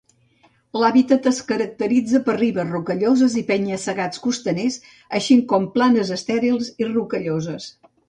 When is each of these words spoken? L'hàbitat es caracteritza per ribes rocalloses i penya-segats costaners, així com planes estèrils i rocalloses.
L'hàbitat 0.83 1.27
es 1.31 1.41
caracteritza 1.51 2.21
per 2.31 2.35
ribes 2.39 2.73
rocalloses 2.77 3.37
i 3.43 3.45
penya-segats 3.51 4.25
costaners, 4.27 4.81
així 5.23 5.41
com 5.55 5.71
planes 5.81 6.17
estèrils 6.21 6.77
i 6.87 6.93
rocalloses. 6.95 7.75